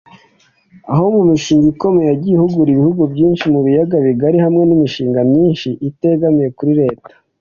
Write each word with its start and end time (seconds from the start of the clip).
aho 0.91 1.05
mu 1.15 1.21
mishinga 1.29 1.65
ikomeye 1.73 2.07
yagiye 2.11 2.35
ahugura 2.37 2.69
ibihugu 2.71 3.01
byinshi 3.13 3.45
mu 3.53 3.59
biyaga 3.65 3.97
bigari 4.05 4.37
hamwe 4.45 4.63
n’imishinga 4.65 5.19
myinshi 5.31 5.69
itegamiye 5.89 6.49
kuri 6.57 6.73
leta 6.81 7.11